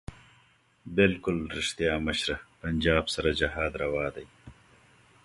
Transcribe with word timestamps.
بلکل 0.95 1.37
ريښتيا 1.57 1.93
مشره 2.07 2.35
پنجاب 2.61 3.03
سره 3.13 3.29
جهاد 3.39 3.71
رواح 3.81 4.07
دی 4.15 4.25